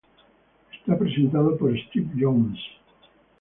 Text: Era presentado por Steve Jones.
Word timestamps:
Era 0.87 0.97
presentado 0.97 1.55
por 1.59 1.77
Steve 1.77 2.09
Jones. 2.19 2.59